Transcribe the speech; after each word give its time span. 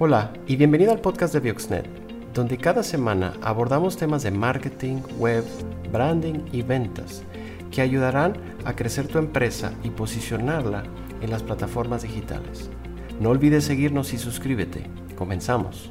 Hola 0.00 0.32
y 0.46 0.54
bienvenido 0.54 0.92
al 0.92 1.00
podcast 1.00 1.34
de 1.34 1.40
Bioxnet, 1.40 1.84
donde 2.32 2.56
cada 2.56 2.84
semana 2.84 3.34
abordamos 3.42 3.96
temas 3.96 4.22
de 4.22 4.30
marketing, 4.30 5.02
web, 5.18 5.42
branding 5.90 6.44
y 6.52 6.62
ventas 6.62 7.24
que 7.72 7.82
ayudarán 7.82 8.34
a 8.64 8.76
crecer 8.76 9.08
tu 9.08 9.18
empresa 9.18 9.74
y 9.82 9.90
posicionarla 9.90 10.84
en 11.20 11.30
las 11.30 11.42
plataformas 11.42 12.02
digitales. 12.02 12.70
No 13.18 13.30
olvides 13.30 13.64
seguirnos 13.64 14.12
y 14.12 14.18
suscríbete. 14.18 14.84
Comenzamos. 15.16 15.90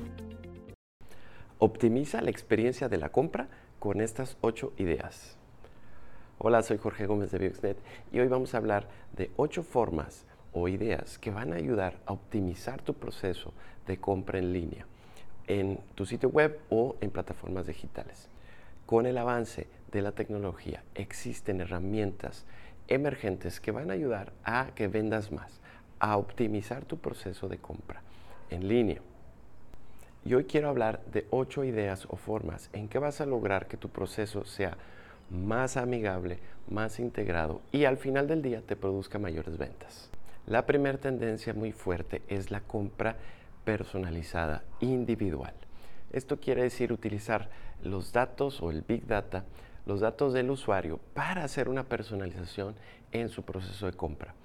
Optimiza 1.59 2.21
la 2.21 2.29
experiencia 2.29 2.87
de 2.87 2.99
la 2.99 3.09
compra 3.09 3.49
con 3.79 3.99
estas 3.99 4.37
8 4.39 4.71
ideas. 4.77 5.35
Hola, 6.37 6.63
soy 6.63 6.77
Jorge 6.77 7.07
Gómez 7.07 7.31
de 7.31 7.39
Bioxnet 7.39 7.77
y 8.13 8.19
hoy 8.19 8.29
vamos 8.29 8.53
a 8.53 8.57
hablar 8.59 8.87
de 9.17 9.31
8 9.35 9.63
formas 9.63 10.25
o 10.53 10.67
ideas 10.67 11.17
que 11.17 11.31
van 11.31 11.53
a 11.53 11.57
ayudar 11.57 11.97
a 12.05 12.13
optimizar 12.13 12.81
tu 12.81 12.93
proceso 12.93 13.53
de 13.85 13.97
compra 13.97 14.39
en 14.39 14.53
línea 14.53 14.85
en 15.47 15.79
tu 15.95 16.05
sitio 16.05 16.29
web 16.29 16.59
o 16.69 16.95
en 17.01 17.09
plataformas 17.09 17.65
digitales. 17.65 18.27
Con 18.85 19.05
el 19.05 19.17
avance 19.17 19.67
de 19.91 20.01
la 20.01 20.11
tecnología 20.11 20.83
existen 20.93 21.61
herramientas 21.61 22.45
emergentes 22.87 23.59
que 23.59 23.71
van 23.71 23.89
a 23.89 23.93
ayudar 23.93 24.31
a 24.43 24.67
que 24.75 24.87
vendas 24.87 25.31
más, 25.31 25.59
a 25.99 26.17
optimizar 26.17 26.85
tu 26.85 26.97
proceso 26.97 27.47
de 27.47 27.57
compra 27.57 28.01
en 28.49 28.67
línea. 28.67 29.01
Y 30.25 30.33
hoy 30.33 30.43
quiero 30.45 30.69
hablar 30.69 31.01
de 31.11 31.25
ocho 31.31 31.63
ideas 31.63 32.05
o 32.09 32.17
formas 32.17 32.69
en 32.73 32.87
que 32.89 32.99
vas 32.99 33.21
a 33.21 33.25
lograr 33.25 33.67
que 33.67 33.77
tu 33.77 33.89
proceso 33.89 34.45
sea 34.45 34.77
más 35.29 35.77
amigable, 35.77 36.39
más 36.69 36.99
integrado 36.99 37.61
y 37.71 37.85
al 37.85 37.97
final 37.97 38.27
del 38.27 38.41
día 38.41 38.61
te 38.61 38.75
produzca 38.75 39.19
mayores 39.19 39.57
ventas. 39.57 40.09
La 40.47 40.65
primera 40.65 40.97
tendencia 40.97 41.53
muy 41.53 41.73
fuerte 41.73 42.21
es 42.29 42.51
la 42.51 42.61
compra 42.61 43.17
personalizada, 43.65 44.63
individual. 44.79 45.53
Esto 46.13 46.39
quiere 46.39 46.63
decir 46.63 46.93
utilizar 46.93 47.49
los 47.83 48.13
datos 48.13 48.63
o 48.63 48.71
el 48.71 48.81
Big 48.81 49.05
Data, 49.05 49.43
los 49.85 49.99
datos 49.99 50.31
del 50.31 50.49
usuario 50.49 51.01
para 51.13 51.43
hacer 51.43 51.67
una 51.67 51.83
personalización 51.83 52.75
en 53.11 53.27
su 53.27 53.43
proceso 53.43 53.87
de 53.87 53.91
compra. 53.91 54.35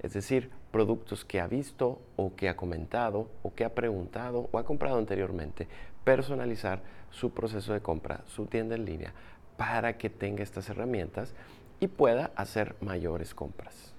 Es 0.00 0.14
decir, 0.14 0.50
productos 0.72 1.24
que 1.24 1.40
ha 1.40 1.46
visto 1.46 2.00
o 2.16 2.34
que 2.34 2.48
ha 2.48 2.56
comentado 2.56 3.30
o 3.44 3.54
que 3.54 3.64
ha 3.64 3.72
preguntado 3.72 4.48
o 4.50 4.58
ha 4.58 4.64
comprado 4.64 4.98
anteriormente, 4.98 5.68
personalizar 6.02 6.82
su 7.10 7.30
proceso 7.30 7.72
de 7.72 7.80
compra, 7.80 8.24
su 8.26 8.46
tienda 8.46 8.74
en 8.74 8.84
línea, 8.84 9.12
para 9.56 9.96
que 9.96 10.10
tenga 10.10 10.42
estas 10.42 10.68
herramientas 10.70 11.34
y 11.78 11.86
pueda 11.86 12.32
hacer 12.34 12.74
mayores 12.80 13.32
compras. 13.32 13.91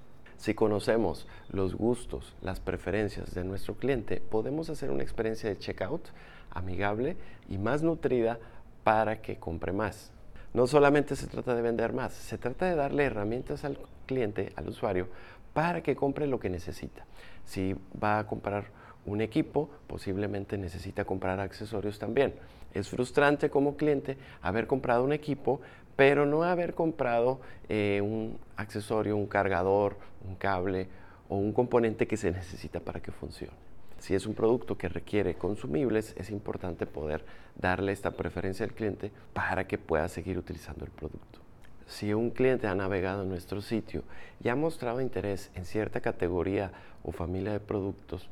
Si 0.44 0.54
conocemos 0.54 1.26
los 1.48 1.74
gustos, 1.74 2.36
las 2.42 2.60
preferencias 2.60 3.34
de 3.34 3.46
nuestro 3.46 3.76
cliente, 3.76 4.20
podemos 4.20 4.70
hacer 4.70 4.92
una 4.92 5.02
experiencia 5.02 5.50
de 5.50 5.58
checkout 5.58 6.10
amigable 6.50 7.16
y 7.48 7.58
más 7.58 7.82
nutrida 7.82 8.40
para 8.84 9.22
que 9.22 9.38
compre 9.38 9.72
más. 9.72 10.12
No 10.54 10.68
solamente 10.68 11.16
se 11.16 11.28
trata 11.28 11.56
de 11.56 11.62
vender 11.62 11.94
más, 11.94 12.12
se 12.12 12.38
trata 12.38 12.66
de 12.66 12.76
darle 12.76 13.06
herramientas 13.06 13.64
al 13.64 13.78
cliente, 14.06 14.52
al 14.58 14.68
usuario, 14.68 15.08
para 15.54 15.82
que 15.82 15.96
compre 15.96 16.28
lo 16.28 16.42
que 16.42 16.50
necesita. 16.50 17.06
Si 17.46 17.74
va 18.04 18.20
a 18.20 18.28
comprar 18.28 18.66
un 19.06 19.22
equipo, 19.22 19.70
posiblemente 19.88 20.58
necesita 20.58 21.06
comprar 21.06 21.40
accesorios 21.40 22.00
también. 22.00 22.34
Es 22.74 22.90
frustrante 22.90 23.50
como 23.50 23.78
cliente 23.78 24.18
haber 24.42 24.68
comprado 24.68 25.06
un 25.06 25.14
equipo, 25.14 25.62
pero 25.96 26.26
no 26.26 26.44
haber 26.44 26.74
comprado 26.74 27.40
eh, 27.70 28.02
un 28.02 28.38
accesorio, 28.58 29.16
un 29.16 29.28
cargador, 29.28 29.98
un 30.28 30.36
cable 30.36 30.88
o 31.30 31.38
un 31.38 31.54
componente 31.54 32.08
que 32.08 32.18
se 32.18 32.32
necesita 32.32 32.80
para 32.80 33.02
que 33.02 33.12
funcione. 33.12 33.54
Si 34.00 34.14
es 34.16 34.26
un 34.26 34.34
producto 34.34 34.78
que 34.78 34.90
requiere 34.90 35.36
consumibles, 35.36 36.14
es 36.18 36.30
importante 36.30 36.86
poder 36.86 37.24
darle 37.56 37.94
esta 37.94 38.12
preferencia 38.12 38.66
al 38.66 38.74
cliente 38.74 39.12
para 39.34 39.66
que 39.66 39.78
pueda 39.78 40.10
seguir 40.10 40.38
utilizando 40.38 40.84
el 40.84 40.92
producto. 40.92 41.40
Si 41.88 42.14
un 42.14 42.32
cliente 42.32 42.68
ha 42.68 42.76
navegado 42.76 43.24
en 43.24 43.30
nuestro 43.30 43.62
sitio 43.62 44.04
y 44.44 44.50
ha 44.50 44.56
mostrado 44.56 45.00
interés 45.00 45.52
en 45.56 45.66
cierta 45.66 46.02
categoría 46.02 46.72
o 47.04 47.12
familia 47.12 47.54
de 47.54 47.60
productos, 47.60 48.30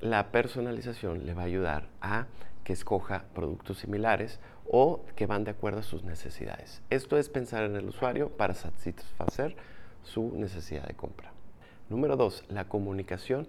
la 0.00 0.30
personalización 0.30 1.24
le 1.24 1.32
va 1.32 1.42
a 1.42 1.46
ayudar 1.46 1.88
a 2.00 2.26
que 2.66 2.72
escoja 2.72 3.26
productos 3.32 3.78
similares 3.78 4.40
o 4.68 5.04
que 5.14 5.26
van 5.26 5.44
de 5.44 5.52
acuerdo 5.52 5.78
a 5.78 5.84
sus 5.84 6.02
necesidades. 6.02 6.82
Esto 6.90 7.16
es 7.16 7.28
pensar 7.28 7.62
en 7.62 7.76
el 7.76 7.86
usuario 7.86 8.30
para 8.30 8.54
satisfacer 8.54 9.54
su 10.02 10.32
necesidad 10.34 10.84
de 10.84 10.94
compra. 10.94 11.30
Número 11.88 12.16
dos, 12.16 12.44
la 12.48 12.64
comunicación 12.64 13.46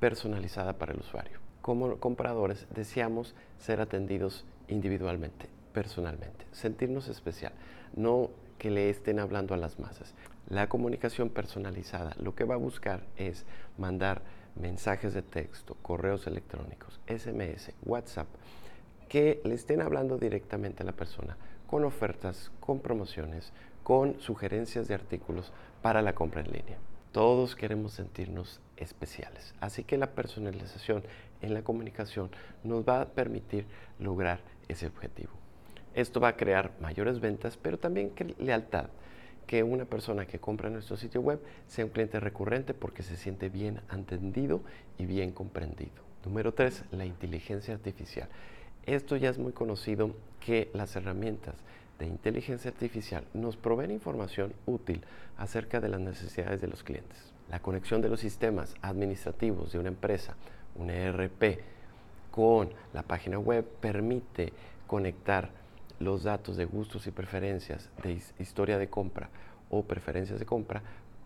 personalizada 0.00 0.78
para 0.78 0.94
el 0.94 1.00
usuario. 1.00 1.40
Como 1.60 1.98
compradores 1.98 2.66
deseamos 2.74 3.34
ser 3.58 3.82
atendidos 3.82 4.46
individualmente, 4.68 5.50
personalmente, 5.74 6.46
sentirnos 6.52 7.08
especial, 7.08 7.52
no 7.94 8.30
que 8.56 8.70
le 8.70 8.88
estén 8.88 9.18
hablando 9.18 9.52
a 9.52 9.58
las 9.58 9.78
masas. 9.78 10.14
La 10.48 10.70
comunicación 10.70 11.28
personalizada 11.28 12.16
lo 12.18 12.34
que 12.34 12.44
va 12.44 12.54
a 12.54 12.58
buscar 12.58 13.02
es 13.18 13.44
mandar 13.76 14.22
mensajes 14.56 15.14
de 15.14 15.22
texto, 15.22 15.76
correos 15.82 16.26
electrónicos, 16.26 17.00
SMS, 17.06 17.72
WhatsApp, 17.84 18.28
que 19.08 19.40
le 19.44 19.54
estén 19.54 19.80
hablando 19.80 20.18
directamente 20.18 20.82
a 20.82 20.86
la 20.86 20.92
persona 20.92 21.36
con 21.66 21.84
ofertas, 21.84 22.50
con 22.60 22.80
promociones, 22.80 23.52
con 23.82 24.20
sugerencias 24.20 24.88
de 24.88 24.94
artículos 24.94 25.52
para 25.82 26.02
la 26.02 26.14
compra 26.14 26.40
en 26.40 26.52
línea. 26.52 26.78
Todos 27.12 27.54
queremos 27.54 27.92
sentirnos 27.92 28.60
especiales, 28.76 29.54
así 29.60 29.84
que 29.84 29.98
la 29.98 30.12
personalización 30.12 31.04
en 31.42 31.54
la 31.54 31.62
comunicación 31.62 32.30
nos 32.64 32.86
va 32.86 33.02
a 33.02 33.06
permitir 33.06 33.66
lograr 33.98 34.40
ese 34.68 34.86
objetivo. 34.86 35.32
Esto 35.94 36.18
va 36.18 36.28
a 36.28 36.36
crear 36.36 36.72
mayores 36.80 37.20
ventas, 37.20 37.56
pero 37.56 37.78
también 37.78 38.12
lealtad 38.38 38.88
que 39.46 39.62
una 39.62 39.84
persona 39.84 40.26
que 40.26 40.38
compra 40.38 40.68
en 40.68 40.74
nuestro 40.74 40.96
sitio 40.96 41.20
web 41.20 41.40
sea 41.66 41.84
un 41.84 41.90
cliente 41.90 42.20
recurrente 42.20 42.74
porque 42.74 43.02
se 43.02 43.16
siente 43.16 43.48
bien 43.48 43.80
entendido 43.92 44.62
y 44.98 45.06
bien 45.06 45.32
comprendido. 45.32 46.02
Número 46.24 46.54
tres, 46.54 46.84
la 46.90 47.04
inteligencia 47.04 47.74
artificial. 47.74 48.28
Esto 48.86 49.16
ya 49.16 49.30
es 49.30 49.38
muy 49.38 49.52
conocido 49.52 50.14
que 50.40 50.70
las 50.74 50.96
herramientas 50.96 51.54
de 51.98 52.06
inteligencia 52.06 52.70
artificial 52.70 53.24
nos 53.34 53.56
proveen 53.56 53.90
información 53.90 54.52
útil 54.66 55.02
acerca 55.36 55.80
de 55.80 55.88
las 55.88 56.00
necesidades 56.00 56.60
de 56.60 56.68
los 56.68 56.82
clientes. 56.82 57.32
La 57.50 57.60
conexión 57.60 58.02
de 58.02 58.08
los 58.08 58.20
sistemas 58.20 58.74
administrativos 58.82 59.72
de 59.72 59.78
una 59.78 59.88
empresa, 59.88 60.34
un 60.76 60.90
ERP, 60.90 61.60
con 62.30 62.70
la 62.92 63.02
página 63.02 63.38
web 63.38 63.64
permite 63.80 64.52
conectar 64.86 65.50
los 66.00 66.22
datos 66.22 66.56
de 66.56 66.64
gustos 66.64 67.06
y 67.06 67.10
preferencias 67.10 67.90
de 68.02 68.20
historia 68.38 68.78
de 68.78 68.88
compra 68.88 69.30
o 69.70 69.84
preferencias 69.84 70.38
de 70.38 70.46
compra 70.46 70.82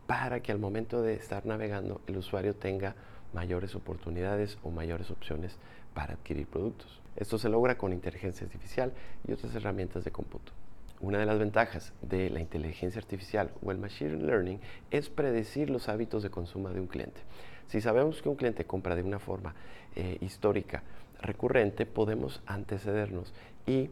para 0.06 0.40
que 0.40 0.52
al 0.52 0.58
momento 0.58 1.02
de 1.02 1.14
estar 1.14 1.44
navegando 1.46 2.00
el 2.06 2.16
usuario 2.16 2.54
tenga 2.54 2.94
mayores 3.32 3.74
oportunidades 3.74 4.58
o 4.62 4.70
mayores 4.70 5.10
opciones 5.10 5.58
para 5.94 6.14
adquirir 6.14 6.46
productos. 6.46 7.00
Esto 7.16 7.38
se 7.38 7.48
logra 7.48 7.76
con 7.76 7.92
inteligencia 7.92 8.46
artificial 8.46 8.92
y 9.26 9.32
otras 9.32 9.54
herramientas 9.54 10.04
de 10.04 10.10
cómputo. 10.10 10.52
Una 11.00 11.18
de 11.18 11.26
las 11.26 11.38
ventajas 11.38 11.92
de 12.02 12.30
la 12.30 12.40
inteligencia 12.40 13.00
artificial 13.00 13.50
o 13.62 13.70
el 13.70 13.78
machine 13.78 14.16
learning 14.16 14.60
es 14.90 15.10
predecir 15.10 15.70
los 15.70 15.88
hábitos 15.88 16.22
de 16.22 16.30
consumo 16.30 16.70
de 16.70 16.80
un 16.80 16.86
cliente. 16.86 17.20
Si 17.68 17.80
sabemos 17.80 18.22
que 18.22 18.28
un 18.28 18.36
cliente 18.36 18.64
compra 18.64 18.96
de 18.96 19.02
una 19.02 19.18
forma 19.18 19.54
eh, 19.94 20.18
histórica 20.20 20.82
recurrente, 21.20 21.86
podemos 21.86 22.40
antecedernos 22.46 23.32
y 23.66 23.90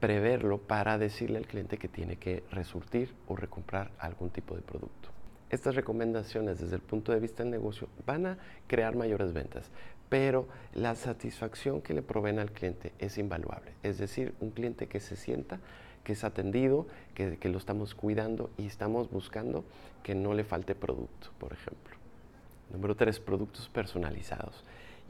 preverlo 0.00 0.58
para 0.58 0.98
decirle 0.98 1.38
al 1.38 1.46
cliente 1.46 1.78
que 1.78 1.88
tiene 1.88 2.16
que 2.16 2.44
resurtir 2.50 3.14
o 3.28 3.36
recomprar 3.36 3.90
algún 3.98 4.30
tipo 4.30 4.54
de 4.54 4.62
producto. 4.62 5.10
Estas 5.48 5.74
recomendaciones 5.76 6.58
desde 6.58 6.76
el 6.76 6.82
punto 6.82 7.12
de 7.12 7.20
vista 7.20 7.42
del 7.42 7.52
negocio 7.52 7.88
van 8.04 8.26
a 8.26 8.38
crear 8.66 8.96
mayores 8.96 9.32
ventas, 9.32 9.70
pero 10.08 10.48
la 10.74 10.94
satisfacción 10.94 11.82
que 11.82 11.94
le 11.94 12.02
proveen 12.02 12.38
al 12.38 12.52
cliente 12.52 12.92
es 12.98 13.16
invaluable. 13.18 13.72
Es 13.82 13.98
decir, 13.98 14.34
un 14.40 14.50
cliente 14.50 14.88
que 14.88 15.00
se 15.00 15.16
sienta 15.16 15.60
que 16.06 16.12
es 16.12 16.22
atendido, 16.22 16.86
que, 17.14 17.48
lo 17.48 17.58
estamos 17.58 17.96
cuidando 17.96 18.50
y 18.56 18.66
estamos 18.66 19.10
buscando 19.10 19.64
que 20.04 20.14
no 20.14 20.34
le 20.34 20.44
falte 20.44 20.76
producto, 20.76 21.30
por 21.38 21.52
ejemplo. 21.52 21.96
Número 22.72 22.94
tres, 22.94 23.18
productos 23.18 23.68
personalizados. 23.68 24.62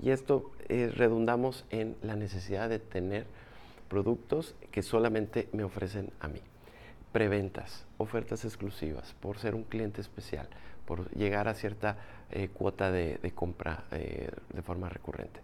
Y 0.02 0.08
esto 0.08 0.52
eh, 0.70 0.90
redundamos 0.94 1.66
en 1.68 1.96
la 2.00 2.16
necesidad 2.16 2.70
de 2.70 2.78
tener 2.78 3.26
productos 3.88 4.54
que 4.70 4.82
solamente 4.82 5.48
me 5.52 5.64
ofrecen 5.64 6.10
a 6.20 6.28
mí. 6.28 6.40
Preventas, 7.12 7.86
ofertas 7.98 8.44
exclusivas, 8.44 9.14
por 9.20 9.38
ser 9.38 9.54
un 9.54 9.64
cliente 9.64 10.00
especial, 10.00 10.48
por 10.84 11.10
llegar 11.12 11.48
a 11.48 11.54
cierta 11.54 11.96
eh, 12.30 12.48
cuota 12.48 12.90
de, 12.90 13.32
compra 13.34 13.84
eh, 13.90 14.30
de 14.52 14.62
forma 14.62 14.88
recurrente. 14.88 15.40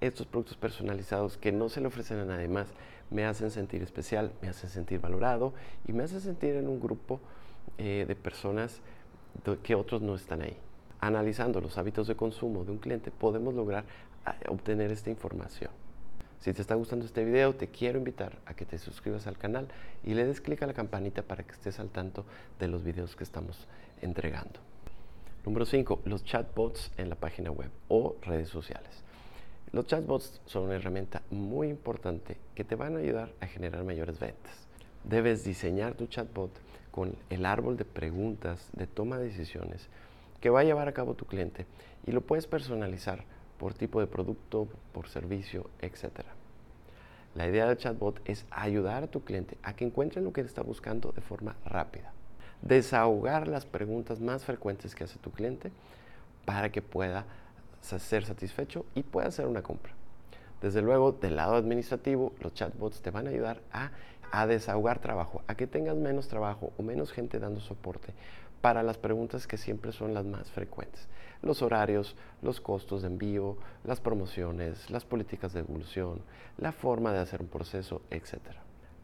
Estos 0.00 0.26
productos 0.26 0.56
personalizados 0.56 1.36
que 1.36 1.52
no 1.52 1.68
se 1.68 1.80
le 1.80 1.86
ofrecen 1.86 2.18
a 2.18 2.24
nadie 2.24 2.48
más 2.48 2.68
me 3.10 3.24
hacen 3.24 3.50
sentir 3.50 3.82
especial, 3.82 4.32
me 4.42 4.48
hacen 4.48 4.68
sentir 4.68 5.00
valorado 5.00 5.54
y 5.86 5.92
me 5.92 6.04
hacen 6.04 6.20
sentir 6.20 6.56
en 6.56 6.68
un 6.68 6.80
grupo 6.80 7.20
eh, 7.78 8.04
de 8.06 8.14
personas 8.14 8.80
que 9.62 9.74
otros 9.74 10.00
no 10.02 10.14
están 10.14 10.42
ahí. 10.42 10.56
Analizando 11.00 11.60
los 11.60 11.76
hábitos 11.76 12.06
de 12.06 12.14
consumo 12.14 12.64
de 12.64 12.72
un 12.72 12.78
cliente, 12.78 13.10
podemos 13.10 13.54
lograr 13.54 13.84
ah, 14.24 14.36
obtener 14.48 14.90
esta 14.90 15.10
información. 15.10 15.70
Si 16.40 16.52
te 16.52 16.60
está 16.60 16.74
gustando 16.74 17.06
este 17.06 17.24
video, 17.24 17.54
te 17.54 17.68
quiero 17.68 17.98
invitar 17.98 18.38
a 18.44 18.54
que 18.54 18.66
te 18.66 18.78
suscribas 18.78 19.26
al 19.26 19.38
canal 19.38 19.68
y 20.04 20.14
le 20.14 20.26
des 20.26 20.40
clic 20.40 20.62
a 20.62 20.66
la 20.66 20.74
campanita 20.74 21.22
para 21.22 21.42
que 21.42 21.52
estés 21.52 21.80
al 21.80 21.88
tanto 21.88 22.24
de 22.58 22.68
los 22.68 22.84
videos 22.84 23.16
que 23.16 23.24
estamos 23.24 23.66
entregando. 24.02 24.60
Número 25.44 25.66
5. 25.66 26.02
Los 26.04 26.24
chatbots 26.24 26.90
en 26.96 27.08
la 27.08 27.16
página 27.16 27.50
web 27.50 27.70
o 27.88 28.16
redes 28.22 28.48
sociales. 28.48 29.04
Los 29.72 29.86
chatbots 29.86 30.40
son 30.46 30.64
una 30.64 30.76
herramienta 30.76 31.22
muy 31.30 31.68
importante 31.68 32.38
que 32.54 32.64
te 32.64 32.76
van 32.76 32.96
a 32.96 33.00
ayudar 33.00 33.32
a 33.40 33.46
generar 33.46 33.82
mayores 33.84 34.18
ventas. 34.20 34.54
Debes 35.02 35.44
diseñar 35.44 35.94
tu 35.94 36.06
chatbot 36.06 36.50
con 36.90 37.16
el 37.28 37.44
árbol 37.44 37.76
de 37.76 37.84
preguntas, 37.84 38.68
de 38.72 38.86
toma 38.86 39.18
de 39.18 39.24
decisiones 39.24 39.88
que 40.40 40.50
va 40.50 40.60
a 40.60 40.64
llevar 40.64 40.88
a 40.88 40.92
cabo 40.92 41.14
tu 41.14 41.24
cliente 41.24 41.66
y 42.06 42.12
lo 42.12 42.20
puedes 42.20 42.46
personalizar 42.46 43.24
por 43.58 43.74
tipo 43.74 44.00
de 44.00 44.06
producto, 44.06 44.68
por 44.92 45.08
servicio, 45.08 45.70
etc. 45.80 46.10
La 47.34 47.48
idea 47.48 47.66
del 47.66 47.76
chatbot 47.76 48.20
es 48.24 48.44
ayudar 48.50 49.04
a 49.04 49.06
tu 49.08 49.24
cliente 49.24 49.58
a 49.62 49.74
que 49.74 49.84
encuentre 49.84 50.22
lo 50.22 50.32
que 50.32 50.40
está 50.40 50.62
buscando 50.62 51.12
de 51.12 51.20
forma 51.20 51.56
rápida. 51.64 52.12
Desahogar 52.62 53.48
las 53.48 53.66
preguntas 53.66 54.20
más 54.20 54.44
frecuentes 54.44 54.94
que 54.94 55.04
hace 55.04 55.18
tu 55.18 55.30
cliente 55.30 55.72
para 56.44 56.70
que 56.70 56.82
pueda 56.82 57.26
ser 57.80 58.24
satisfecho 58.24 58.86
y 58.94 59.02
pueda 59.02 59.28
hacer 59.28 59.46
una 59.46 59.62
compra. 59.62 59.92
Desde 60.62 60.80
luego, 60.80 61.12
del 61.12 61.36
lado 61.36 61.56
administrativo, 61.56 62.32
los 62.40 62.54
chatbots 62.54 63.02
te 63.02 63.10
van 63.10 63.26
a 63.26 63.30
ayudar 63.30 63.60
a, 63.72 63.90
a 64.30 64.46
desahogar 64.46 65.00
trabajo, 65.00 65.42
a 65.46 65.56
que 65.56 65.66
tengas 65.66 65.96
menos 65.96 66.28
trabajo 66.28 66.72
o 66.78 66.82
menos 66.82 67.12
gente 67.12 67.38
dando 67.38 67.60
soporte 67.60 68.14
para 68.64 68.82
las 68.82 68.96
preguntas 68.96 69.46
que 69.46 69.58
siempre 69.58 69.92
son 69.92 70.14
las 70.14 70.24
más 70.24 70.50
frecuentes. 70.50 71.06
Los 71.42 71.60
horarios, 71.60 72.16
los 72.40 72.62
costos 72.62 73.02
de 73.02 73.08
envío, 73.08 73.58
las 73.84 74.00
promociones, 74.00 74.88
las 74.88 75.04
políticas 75.04 75.52
de 75.52 75.60
evolución, 75.60 76.22
la 76.56 76.72
forma 76.72 77.12
de 77.12 77.18
hacer 77.18 77.42
un 77.42 77.48
proceso, 77.48 78.00
etc. 78.08 78.38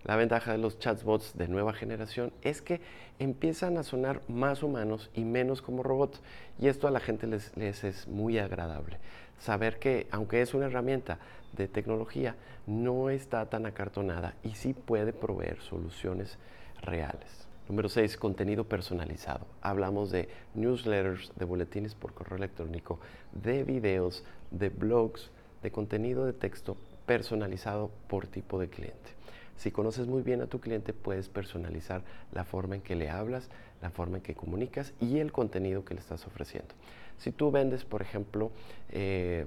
La 0.02 0.16
ventaja 0.16 0.52
de 0.52 0.56
los 0.56 0.78
chatbots 0.78 1.36
de 1.36 1.46
nueva 1.46 1.74
generación 1.74 2.32
es 2.40 2.62
que 2.62 2.80
empiezan 3.18 3.76
a 3.76 3.82
sonar 3.82 4.22
más 4.28 4.62
humanos 4.62 5.10
y 5.12 5.24
menos 5.26 5.60
como 5.60 5.82
robots. 5.82 6.22
Y 6.58 6.68
esto 6.68 6.88
a 6.88 6.90
la 6.90 7.00
gente 7.00 7.26
les, 7.26 7.84
es 7.84 8.08
muy 8.08 8.38
agradable. 8.38 8.96
Saber 9.40 9.78
que 9.78 10.06
aunque 10.10 10.40
es 10.40 10.54
una 10.54 10.68
herramienta 10.68 11.18
de 11.52 11.68
tecnología, 11.68 12.34
no 12.66 13.10
está 13.10 13.44
tan 13.50 13.66
acartonada 13.66 14.36
y 14.42 14.54
sí 14.54 14.72
puede 14.72 15.12
proveer 15.12 15.60
soluciones 15.60 16.38
reales. 16.80 17.49
Número 17.70 17.88
6, 17.88 18.16
contenido 18.16 18.64
personalizado. 18.64 19.46
Hablamos 19.62 20.10
de 20.10 20.28
newsletters, 20.54 21.30
de 21.36 21.44
boletines 21.44 21.94
por 21.94 22.12
correo 22.12 22.36
electrónico, 22.36 22.98
de 23.30 23.62
videos, 23.62 24.24
de 24.50 24.70
blogs, 24.70 25.30
de 25.62 25.70
contenido 25.70 26.26
de 26.26 26.32
texto 26.32 26.76
personalizado 27.06 27.92
por 28.08 28.26
tipo 28.26 28.58
de 28.58 28.68
cliente. 28.68 29.10
Si 29.56 29.70
conoces 29.70 30.08
muy 30.08 30.22
bien 30.22 30.42
a 30.42 30.48
tu 30.48 30.58
cliente, 30.58 30.92
puedes 30.92 31.28
personalizar 31.28 32.02
la 32.32 32.44
forma 32.44 32.74
en 32.74 32.82
que 32.82 32.96
le 32.96 33.08
hablas, 33.08 33.50
la 33.80 33.90
forma 33.90 34.16
en 34.16 34.24
que 34.24 34.34
comunicas 34.34 34.92
y 34.98 35.20
el 35.20 35.30
contenido 35.30 35.84
que 35.84 35.94
le 35.94 36.00
estás 36.00 36.26
ofreciendo. 36.26 36.74
Si 37.18 37.30
tú 37.30 37.52
vendes, 37.52 37.84
por 37.84 38.02
ejemplo, 38.02 38.50
eh, 38.88 39.46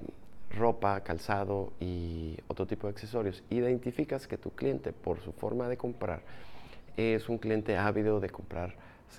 ropa, 0.50 1.02
calzado 1.02 1.74
y 1.82 2.38
otro 2.48 2.68
tipo 2.68 2.88
de 2.88 2.92
accesorios, 2.92 3.44
identificas 3.50 4.28
que 4.28 4.38
tu 4.38 4.52
cliente, 4.52 4.94
por 4.94 5.20
su 5.20 5.34
forma 5.34 5.68
de 5.68 5.76
comprar, 5.76 6.22
es 6.98 7.30
un 7.30 7.38
cliente 7.38 7.78
ávido 7.78 8.20
de 8.20 8.30
comprar 8.30 8.76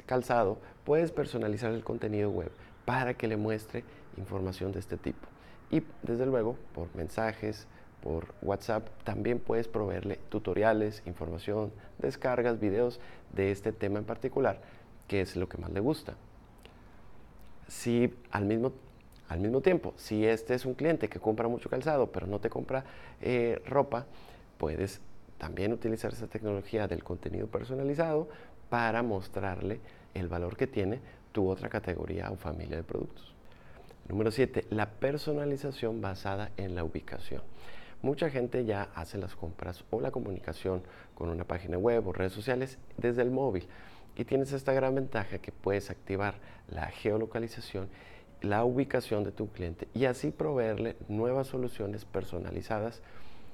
calzado, 0.07 0.59
puedes 0.85 1.13
personalizar 1.13 1.73
el 1.73 1.85
contenido 1.85 2.31
web 2.31 2.51
para 2.85 3.15
que 3.15 3.29
le 3.29 3.37
muestre 3.37 3.85
información 4.17 4.73
de 4.73 4.81
este 4.81 4.97
tipo. 4.97 5.27
Y 5.71 5.83
desde 6.03 6.27
luego, 6.27 6.57
por 6.75 6.95
mensajes, 6.95 7.67
por 8.03 8.35
WhatsApp, 8.43 8.89
también 9.05 9.39
puedes 9.39 9.67
proveerle 9.67 10.19
tutoriales, 10.29 11.03
información, 11.07 11.73
descargas, 11.99 12.61
videos 12.61 13.01
de 13.33 13.51
este 13.51 13.73
tema 13.73 13.99
en 13.99 14.05
particular, 14.05 14.61
que 15.09 15.21
es 15.21 15.37
lo 15.37 15.49
que 15.49 15.59
más 15.59 15.73
le 15.73 15.81
gusta. 15.81 16.15
Si 17.67 18.15
al 18.31 18.45
mismo, 18.45 18.73
al 19.29 19.41
mismo 19.41 19.63
tiempo, 19.63 19.95
si 19.97 20.27
este 20.27 20.55
es 20.55 20.67
un 20.67 20.75
cliente 20.75 21.09
que 21.09 21.19
compra 21.19 21.49
mucho 21.49 21.71
calzado, 21.71 22.13
pero 22.13 22.27
no 22.27 22.41
te 22.41 22.51
compra 22.51 22.85
eh, 23.23 23.63
ropa, 23.65 24.07
puedes 24.59 25.01
también 25.39 25.73
utilizar 25.73 26.13
esa 26.13 26.27
tecnología 26.27 26.87
del 26.87 27.05
contenido 27.05 27.47
personalizado 27.47 28.29
para 28.69 29.03
mostrarle 29.03 29.81
el 30.15 30.29
valor 30.29 30.57
que 30.57 30.67
tiene 30.67 31.01
tu 31.33 31.49
otra 31.49 31.69
categoría 31.69 32.31
o 32.31 32.37
familia 32.37 32.77
de 32.77 32.85
productos. 32.85 33.35
Número 34.09 34.31
7. 34.31 34.67
La 34.71 34.91
personalización 34.91 36.01
basada 36.01 36.51
en 36.57 36.75
la 36.75 36.85
ubicación. 36.85 37.43
Mucha 38.03 38.29
gente 38.29 38.65
ya 38.67 38.91
hace 38.95 39.17
las 39.17 39.35
compras 39.35 39.85
o 39.91 40.01
la 40.01 40.11
comunicación 40.11 40.83
con 41.15 41.31
una 41.31 41.45
página 41.45 41.79
web 41.79 42.07
o 42.07 42.13
redes 42.13 42.33
sociales 42.33 42.79
desde 42.99 43.23
el 43.23 43.31
móvil 43.31 43.67
y 44.15 44.25
tienes 44.25 44.53
esta 44.53 44.75
gran 44.75 44.95
ventaja 44.95 45.39
que 45.39 45.53
puedes 45.53 45.91
activar 45.91 46.35
la 46.69 46.89
geolocalización, 46.89 47.89
la 48.43 48.65
ubicación 48.65 49.25
de 49.25 49.33
tu 49.33 49.49
cliente 49.49 49.89
y 49.95 50.05
así 50.05 50.31
proveerle 50.31 50.97
nuevas 51.09 51.47
soluciones 51.47 52.05
personalizadas 52.05 53.01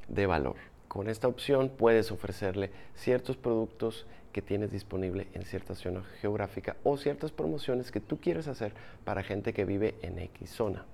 de 0.08 0.26
valor. 0.26 0.56
Con 0.90 1.08
esta 1.08 1.28
opción 1.28 1.68
puedes 1.68 2.10
ofrecerle 2.10 2.72
ciertos 2.96 3.36
productos 3.36 4.06
que 4.32 4.42
tienes 4.42 4.72
disponible 4.72 5.28
en 5.34 5.44
cierta 5.44 5.76
zona 5.76 6.02
geográfica 6.20 6.74
o 6.82 6.96
ciertas 6.96 7.30
promociones 7.30 7.92
que 7.92 8.00
tú 8.00 8.18
quieres 8.18 8.48
hacer 8.48 8.72
para 9.04 9.22
gente 9.22 9.52
que 9.52 9.64
vive 9.64 9.94
en 10.02 10.18
X 10.18 10.50
zona. 10.50 10.84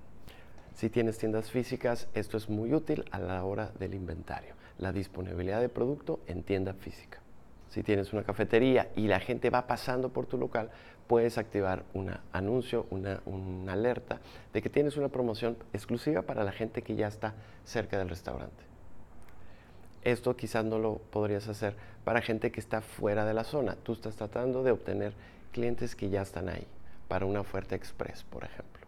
Si 0.75 0.91
tienes 0.91 1.17
tiendas 1.17 1.49
físicas, 1.49 2.09
esto 2.13 2.37
es 2.37 2.47
muy 2.47 2.75
útil 2.75 3.05
a 3.09 3.17
la 3.17 3.43
hora 3.43 3.71
del 3.79 3.95
inventario, 3.95 4.53
la 4.77 4.91
disponibilidad 4.91 5.61
de 5.61 5.69
producto 5.69 6.19
en 6.27 6.43
tienda 6.43 6.75
física. 6.75 7.19
Si 7.67 7.81
tienes 7.81 8.13
una 8.13 8.21
cafetería 8.21 8.91
y 8.95 9.07
la 9.07 9.19
gente 9.19 9.49
va 9.49 9.65
pasando 9.65 10.09
por 10.09 10.27
tu 10.27 10.37
local, 10.37 10.69
puedes 11.07 11.39
activar 11.39 11.85
un 11.95 12.13
anuncio, 12.33 12.85
una, 12.91 13.19
una 13.25 13.73
alerta 13.73 14.21
de 14.53 14.61
que 14.61 14.69
tienes 14.69 14.95
una 14.95 15.09
promoción 15.09 15.57
exclusiva 15.73 16.21
para 16.21 16.43
la 16.43 16.51
gente 16.51 16.83
que 16.83 16.95
ya 16.95 17.07
está 17.07 17.33
cerca 17.65 17.97
del 17.97 18.09
restaurante. 18.09 18.76
Esto 20.07 20.37
quizás 20.37 20.63
no 20.63 20.79
lo 20.79 20.99
podrías 20.99 21.49
hacer 21.49 21.75
para 22.05 22.21
gente 22.21 22.49
que 22.49 22.61
está 22.61 22.79
fuera 22.79 23.25
de 23.25 23.33
la 23.33 23.43
zona. 23.43 23.75
Tú 23.75 23.91
estás 23.91 24.15
tratando 24.15 24.63
de 24.63 24.71
obtener 24.71 25.11
clientes 25.51 25.97
que 25.97 26.09
ya 26.09 26.21
están 26.21 26.47
ahí, 26.47 26.65
para 27.09 27.25
una 27.25 27.41
oferta 27.41 27.75
express, 27.75 28.23
por 28.23 28.45
ejemplo. 28.45 28.87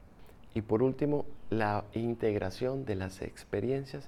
Y 0.53 0.61
por 0.61 0.81
último, 0.81 1.25
la 1.49 1.83
integración 1.91 2.85
de 2.85 2.95
las 2.95 3.21
experiencias 3.21 4.07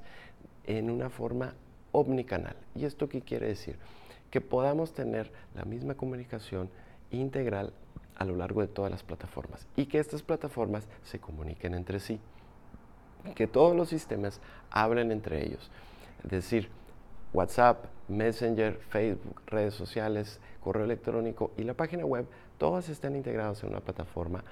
en 0.65 0.89
una 0.89 1.09
forma 1.09 1.53
omnicanal. 1.91 2.56
¿Y 2.75 2.85
esto 2.85 3.09
qué 3.09 3.19
quiere 3.19 3.47
decir? 3.47 3.75
Que 4.30 4.39
podamos 4.39 4.94
tener 4.94 5.33
la 5.53 5.65
misma 5.65 5.95
comunicación 5.95 6.69
integral 7.11 7.73
a 8.15 8.23
lo 8.23 8.37
largo 8.37 8.61
de 8.61 8.69
todas 8.69 8.89
las 8.89 9.03
plataformas 9.03 9.68
y 9.75 9.87
que 9.87 9.99
estas 9.99 10.21
plataformas 10.23 10.87
se 11.03 11.19
comuniquen 11.19 11.73
entre 11.73 11.99
sí. 11.99 12.21
Que 13.35 13.47
todos 13.47 13.75
los 13.75 13.89
sistemas 13.89 14.39
hablen 14.69 15.11
entre 15.11 15.45
ellos. 15.45 15.69
Es 16.23 16.31
decir, 16.31 16.69
WhatsApp, 17.33 17.85
Messenger, 18.07 18.78
Facebook, 18.90 19.42
redes 19.47 19.73
sociales, 19.73 20.40
correo 20.61 20.83
electrónico 20.83 21.52
y 21.57 21.64
la 21.64 21.73
página 21.73 22.06
web, 22.06 22.26
todas 22.57 22.90
están 22.90 23.16
integradas 23.16 23.64
en 23.64 23.69
una 23.69 23.80
plataforma 23.80 24.44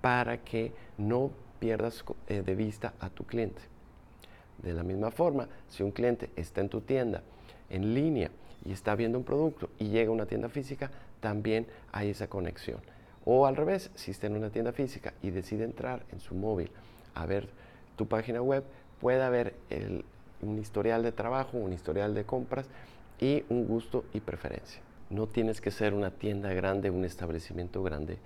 para 0.00 0.38
que 0.38 0.72
no 0.96 1.30
pierdas 1.58 2.04
eh, 2.28 2.42
de 2.42 2.54
vista 2.54 2.94
a 3.00 3.10
tu 3.10 3.24
cliente. 3.24 3.60
De 4.62 4.72
la 4.72 4.82
misma 4.82 5.10
forma, 5.10 5.48
si 5.68 5.82
un 5.82 5.90
cliente 5.90 6.30
está 6.36 6.60
en 6.60 6.68
tu 6.68 6.80
tienda 6.80 7.22
en 7.70 7.94
línea 7.94 8.30
y 8.64 8.72
está 8.72 8.94
viendo 8.94 9.18
un 9.18 9.24
producto 9.24 9.68
y 9.78 9.88
llega 9.88 10.10
a 10.10 10.14
una 10.14 10.26
tienda 10.26 10.48
física, 10.48 10.90
también 11.20 11.66
hay 11.92 12.10
esa 12.10 12.28
conexión. 12.28 12.80
O 13.24 13.46
al 13.46 13.56
revés, 13.56 13.90
si 13.94 14.10
está 14.10 14.26
en 14.26 14.36
una 14.36 14.50
tienda 14.50 14.72
física 14.72 15.12
y 15.22 15.30
decide 15.30 15.64
entrar 15.64 16.04
en 16.12 16.20
su 16.20 16.34
móvil 16.34 16.70
a 17.14 17.26
ver 17.26 17.48
tu 17.96 18.06
página 18.06 18.40
web, 18.40 18.64
puede 19.00 19.22
haber 19.22 19.54
el, 19.70 20.04
un 20.42 20.58
historial 20.58 21.02
de 21.02 21.12
trabajo, 21.12 21.58
un 21.58 21.72
historial 21.72 22.14
de 22.14 22.24
compras 22.24 22.66
y 23.20 23.44
un 23.48 23.66
gusto 23.66 24.04
y 24.12 24.20
preferencia. 24.20 24.80
No 25.10 25.26
tienes 25.26 25.60
que 25.60 25.70
ser 25.70 25.94
una 25.94 26.10
tienda 26.10 26.52
grande, 26.52 26.90
un 26.90 27.04
establecimiento 27.04 27.82
grande 27.82 28.18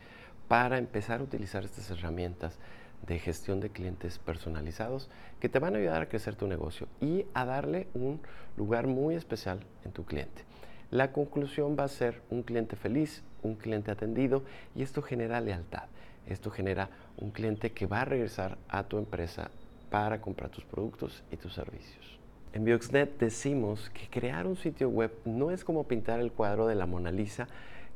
para 0.49 0.79
empezar 0.79 1.21
a 1.21 1.25
utilizar 1.25 1.65
estas 1.65 1.91
herramientas 1.91 2.59
de 3.07 3.19
gestión 3.19 3.61
de 3.61 3.71
clientes 3.71 4.19
personalizados 4.19 5.09
que 5.41 5.49
te 5.49 5.59
van 5.59 5.75
a 5.75 5.79
ayudar 5.79 6.03
a 6.03 6.09
crecer 6.09 6.37
tu 6.37 6.47
negocio 6.47 6.87
y 7.01 7.27
a 7.35 7.45
darle 7.45 7.89
un 7.95 8.21
lugar 8.57 8.87
muy 8.87 9.15
especial 9.15 9.61
en 9.85 9.93
tu 9.93 10.05
cliente. 10.05 10.45
La 10.91 11.13
conclusión 11.13 11.77
va 11.79 11.85
a 11.85 11.89
ser 11.89 12.21
un 12.31 12.43
cliente 12.43 12.77
feliz, 12.77 13.23
un 13.43 13.55
cliente 13.55 13.91
atendido 13.91 14.43
y 14.75 14.83
esto 14.83 15.03
genera 15.03 15.41
lealtad. 15.41 15.85
Esto 16.27 16.51
genera 16.51 16.91
un 17.17 17.31
cliente 17.31 17.73
que 17.73 17.87
va 17.87 18.03
a 18.03 18.05
regresar 18.05 18.59
a 18.69 18.85
tu 18.85 18.99
empresa 18.99 19.51
para 19.93 20.23
comprar 20.23 20.49
tus 20.49 20.65
productos 20.65 21.23
y 21.31 21.37
tus 21.37 21.53
servicios. 21.53 22.19
En 22.55 22.65
Bioxnet 22.65 23.19
decimos 23.19 23.91
que 23.91 24.09
crear 24.09 24.47
un 24.47 24.57
sitio 24.57 24.89
web 24.89 25.13
no 25.27 25.51
es 25.51 25.65
como 25.65 25.85
pintar 25.85 26.19
el 26.19 26.33
cuadro 26.33 26.67
de 26.67 26.75
la 26.75 26.87
Mona 26.87 27.13
Lisa, 27.13 27.47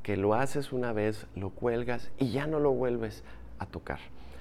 que 0.02 0.18
lo 0.18 0.34
haces 0.34 0.74
una 0.74 0.92
vez, 0.92 1.26
lo 1.34 1.48
cuelgas 1.48 2.10
y 2.18 2.32
ya 2.32 2.46
no 2.46 2.60
lo 2.60 2.72
vuelves 2.72 3.24
a 3.58 3.64
tocar. 3.64 3.98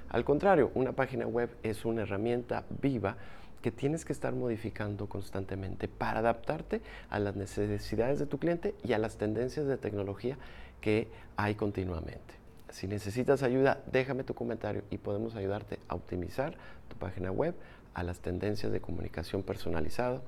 Al 0.09 0.25
contrario, 0.25 0.69
una 0.75 0.91
página 0.91 1.27
web 1.27 1.49
es 1.63 1.85
una 1.85 2.01
herramienta 2.01 2.65
viva 2.81 3.15
que 3.61 3.71
tienes 3.71 4.03
que 4.03 4.11
estar 4.11 4.33
modificando 4.33 5.07
constantemente 5.07 5.87
para 5.87 6.19
adaptarte 6.19 6.81
a 7.09 7.19
las 7.19 7.37
necesidades 7.37 8.19
de 8.19 8.25
tu 8.25 8.37
cliente 8.37 8.75
y 8.83 8.91
a 8.91 8.99
las 8.99 9.15
tendencias 9.15 9.65
de 9.65 9.77
tecnología 9.77 10.37
que 10.81 11.07
hay 11.37 11.55
continuamente. 11.55 12.44
Si 12.69 12.87
necesitas 12.87 13.43
ayuda, 13.43 13.81
déjame 13.91 14.23
tu 14.23 14.33
comentario 14.33 14.83
y 14.89 14.97
podemos 14.97 15.35
ayudarte 15.35 15.79
a 15.87 15.95
optimizar 15.95 16.55
tu 16.89 16.95
página 16.97 17.31
web 17.31 17.55
a 17.93 18.03
las 18.03 18.19
tendencias 18.19 18.71
de 18.71 18.81
comunicación 18.81 19.43
personalizado 19.43 20.21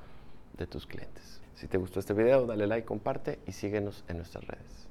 de 0.57 0.67
tus 0.67 0.87
clientes. 0.87 1.41
Si 1.55 1.67
te 1.67 1.77
gustó 1.77 1.99
este 1.99 2.13
video, 2.13 2.45
dale 2.45 2.67
like, 2.67 2.85
comparte 2.85 3.39
y 3.45 3.51
síguenos 3.51 4.03
en 4.07 4.17
nuestras 4.17 4.45
redes. 4.45 4.87